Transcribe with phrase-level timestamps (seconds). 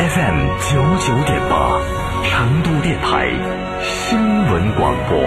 [0.00, 1.78] ，FM 九九点八，
[2.24, 3.30] 成都电台
[3.82, 5.18] 新闻广播。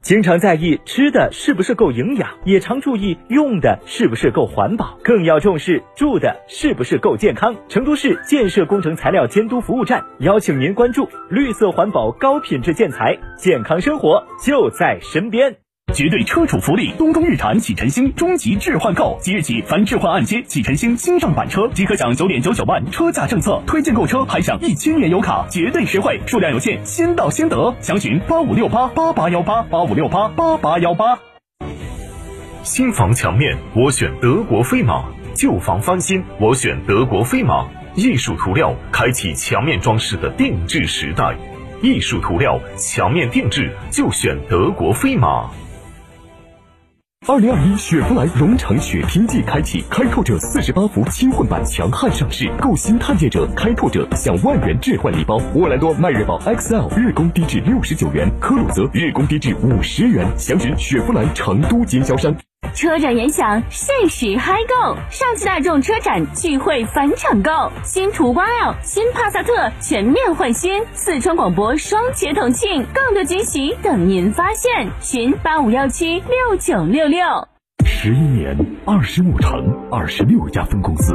[0.00, 7.54] 经常在意吃的是不是够营养，也常注意用的是不是够环保，更要重视住的是不是够健康。
[7.68, 15.56] 成都市建设工程材料监督服务站邀请您关注绿色环保、高品质建材，健康生活就在身边。
[15.94, 16.92] 绝对车主福利！
[16.98, 27.74] 东风日产启辰星终极置换购，即日起凡置换按揭启辰星新上版车，即可享九点九九万车价政策，推荐购车还享一千元油卡，绝对实惠，数量有限，先到先得。
[27.80, 31.18] 详询八五六八八八幺八八五六八八八幺八。
[32.62, 35.02] 新房墙面，我选德国飞马；
[35.34, 37.66] 旧房翻新，我选德国飞马。
[37.94, 41.34] 艺术涂料开启墙面装饰的定制时代，
[41.82, 45.50] 艺术涂料墙面定制就选德国飞马。
[47.30, 55.38] 二零二一雪佛兰荣城雪拼季开启，开拓者四十八伏轻混版强悍上市，购新探界者、开拓者享万元置换礼包。
[55.52, 60.26] 沃兰多迈锐宝 XL 日供低至六十九元，科鲁泽日供低至五十元。
[60.38, 62.34] 详询雪佛兰成都经销商。
[62.78, 64.96] 车展元享，限时嗨购！
[65.10, 67.50] 上汽大众车展聚会返场购，
[67.82, 74.90] 新途观 L、新帕萨特全面换新，四川广播双节同庆，更多惊喜等您发现。
[75.00, 77.24] 寻八五幺七六九六六。
[77.84, 81.14] 十一年，二十五城，二十六家分公司。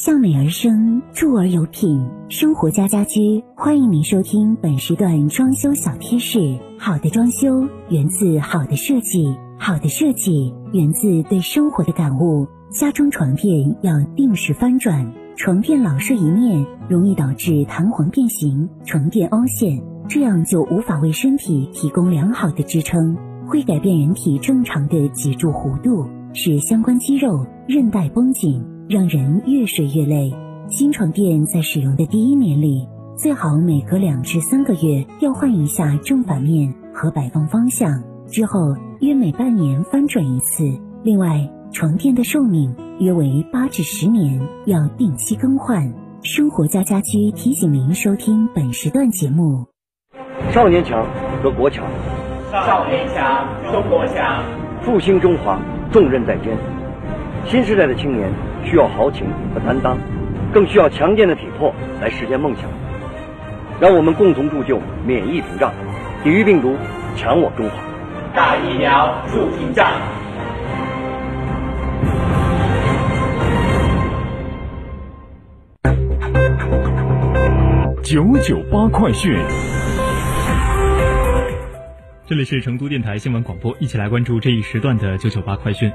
[0.00, 2.02] 向美而生，住而有品。
[2.30, 6.58] 生活家家居欢迎您收听本时段装修小贴士。
[6.78, 12.48] 好的装修源自好的设计，好的设计源自对生活的感悟。
[12.70, 19.78] 家中床垫要定时翻转，床垫老睡一面容易导致弹簧变形、床垫凹陷，
[20.08, 23.14] 这样就无法为身体提供良好的支撑，
[23.46, 28.64] 会改变人体正常的脊柱弧度，使相关肌肉、韧带绷紧。
[28.88, 30.32] 让人越睡越累。
[30.68, 40.64] 新床垫在使用的第一年里，最好每隔两至三个月调换一下正反面和摆放方向，之后约每半年翻转一次。
[41.02, 45.92] 另外，床垫的寿命约为八至十年，要定期更换。
[46.22, 49.66] 生活家家居提醒您收听本时段节目。
[50.50, 51.04] 少年强
[51.42, 51.84] 则国强，
[52.50, 54.44] 少年强则国强，
[54.82, 55.60] 复兴中华
[55.90, 56.71] 重任在肩。
[57.44, 58.32] 新时代的青年
[58.64, 59.98] 需要豪情和担当，
[60.54, 62.64] 更需要强健的体魄来实现梦想。
[63.80, 65.72] 让我们共同铸就免疫屏障，
[66.22, 66.76] 抵御病毒，
[67.16, 67.76] 强我中华。
[68.34, 69.90] 打疫苗筑屏障。
[78.02, 79.36] 九九八快讯。
[82.24, 85.92] 这里是成都电台新闻广播，一起来关注这一时段的九九八快讯。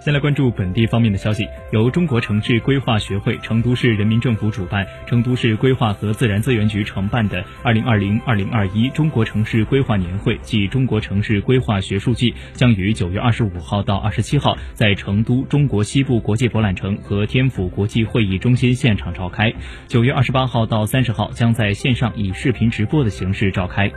[0.00, 19.52] 先来关注本地方面的消息，由中国城市规划学会、成都市人民政府主办，成都市规划和自然资源局承办的二零二零二零二一中国城市规划年会暨中国城市规划学术季将于九月二十五号到二十七号在成都中国西部国际博览城和天府国际会议中心现场召开，
[19.86, 23.92] 九月二十八号到三十号将在线上以视频直播的形式召开。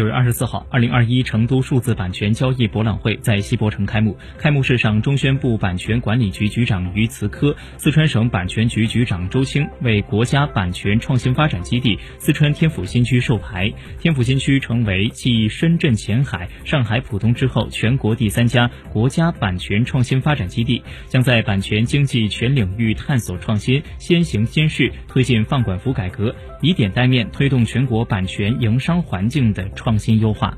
[0.00, 4.16] 九月二十四号，二零二一成都数字版权交易博览会在西博城开幕。
[4.38, 13.70] 开幕式上，中宣部版权管理局局长于慈科、四川省版权局局长周青为国家版权创新发展基地四川天府新区授牌。
[13.98, 26.34] 天府新区成为继深圳前海、上海浦东之后，全国第三家国家版权创新发展基地，将在版权经济全领域探索创新，先行先试，推进放管服改革。
[26.60, 30.56] 以点带面，推动全国版权营商环境的创新优化。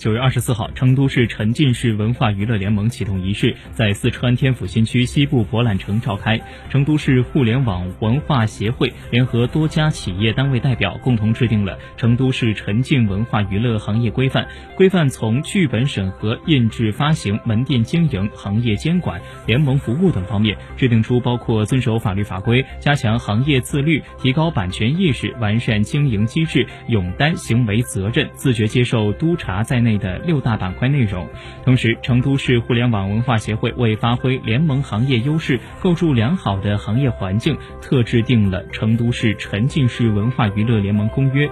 [0.00, 6.40] 九月二十四号，成都市沉浸式文化娱乐联盟启动仪式在四川天府新区西部博览城召开。
[6.70, 14.48] 成都市互联网文化协会联合多家企业单位代表，共同制定了成都市沉浸文化娱乐行业规范。
[14.74, 29.89] 规范从剧本审核、印制发行、门店经营、行业监管、联盟服务等方面，制定出包括遵守法律法规、加强行业自律、提高版权意识、完善经营机制、勇担行为责任、自觉接受督查在内。
[29.90, 31.28] 内的六大板块内容。
[31.64, 41.46] 同时，成都市互联网文化协会为发挥联盟行业优势，构筑良好的行业环境，特制定了《成都市沉浸式文化娱乐联盟公约》。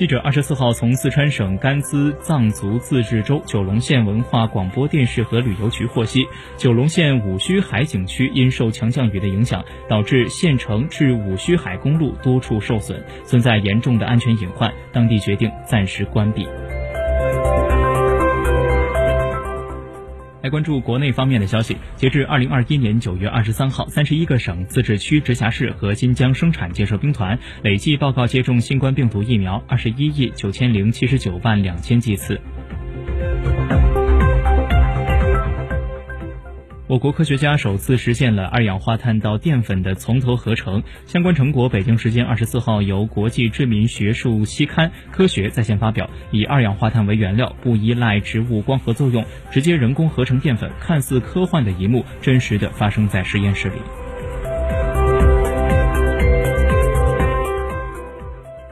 [0.00, 6.26] 记者二十四号从四川省甘孜藏族自治州九龙县文化广播电视和旅游局获悉，
[6.56, 16.48] 九龙县五须海景区因受强降雨的影响，导致县城至五须海公路多处受损，存在严重的安全隐患，当地决定暂时关闭。
[20.42, 21.76] 来关注国内方面的消息。
[21.96, 32.40] 截至二零二一年九月二十三号，三十一个省、自治区、直辖市和新疆生产建设兵团累计报告接种新冠病毒疫苗二十一亿九千零七十九万两千剂次。
[36.90, 46.10] 我国科学家首次实现了二氧化碳到淀粉的从头合成，相关成果北京时间二十四号由国际知名学术期刊《科学》在线发表。
[46.32, 53.76] 以二氧化碳为原料，不依赖植物光合作用，直接人工合成淀粉，看似科幻的一幕，真实的发生在实验室里。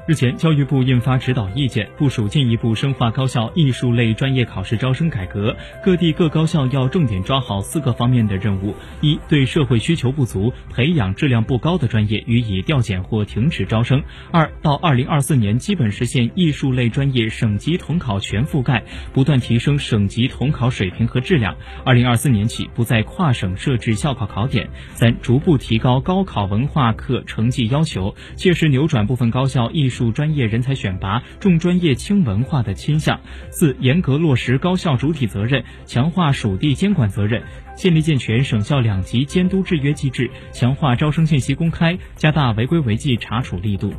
[0.08, 5.54] 日前，教育部印发指导意见，部署进一步深化高校艺术类专业考试招生改革。
[5.84, 14.00] 各地各高校要重点抓好四个方面的任务：一、对社会需求不足、培养质量不高的专业予以调减或停止招生；
[14.32, 18.82] 二、到二零二四年基本实现艺术类专业省级统考全覆盖，
[19.12, 21.52] 不断提升省级统考水平和质量；
[21.84, 29.97] 二零二四年起不再跨省设置校考考点；三、逐步提高高考文化课成绩要求，切实扭转部分高校艺术。
[29.98, 33.18] 属专业人才选拔重专业轻文化的倾向。
[33.50, 37.42] 四、严格落实高校主体责任，强化属地监管责任，
[37.74, 43.92] 建立健全省校两级监督制约机制，强化招生信息公开，加大违规违纪查处力度。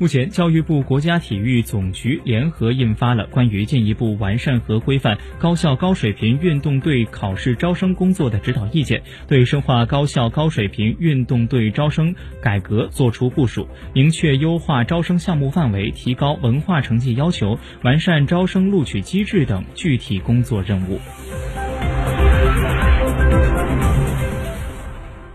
[0.00, 21.00] 目前，教育部、国家体育总局联合印发了关于进一步完善和规范高校高水平运动队考试招生工作的指导意见，对深化高校高水平运动队招生改革作出部署，明确优化招生项目范围、提高文化成绩要求、完善招生录取机制等具体工作任务。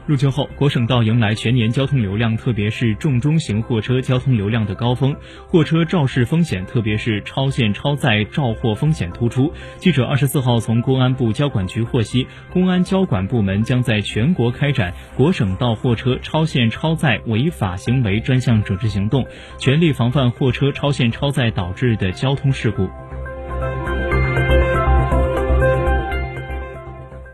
[0.06, 5.16] 入秋后，国省道迎来全年交通流量，特别是重中型货车交通流量的高峰，
[5.48, 9.54] 货车肇事风险，特别是超限超载肇货风险突出。
[9.78, 19.26] 记者二十四号从公安部交管局获悉，公安交管部门将在全国开展国省道货车超限超载违法行为专项整治行动，
[19.58, 22.90] 全力防范货车超限超载导致的交通事故。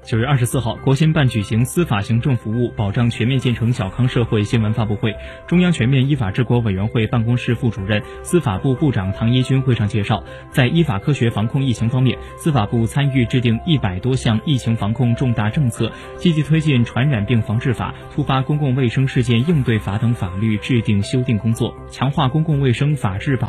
[0.10, 5.16] 九月二十四号，国新办举行司法行政服务保障全面建成小康社会新闻发布会。
[5.46, 23.48] 中央全面依法治国委员会办公室副主任、司法部部长唐一军会上介绍，在依法科学防控疫情方面，司法部参与制定一百多项疫情防控重大政策，积极推进《传染病防治法》《突发公共卫生事件应对法》等法律制定修订工作，强化公共卫生法治保。